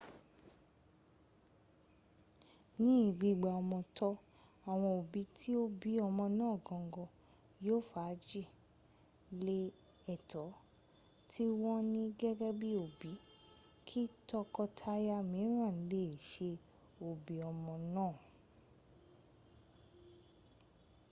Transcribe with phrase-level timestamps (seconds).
[2.83, 4.11] ní gbígba ọmọ tọ́
[4.71, 7.09] awọn òbí tí ó bí ọmọ náà gangan
[7.65, 8.43] yóò fagi
[9.45, 9.59] lé
[10.13, 10.47] ẹ̀tọ́
[11.31, 13.11] tí wọ́n ní gẹ́gẹ́ bí òbí
[13.87, 16.49] kí tọkọ-taya mìíràn le è ṣe
[17.09, 18.15] òbí ọmọ náà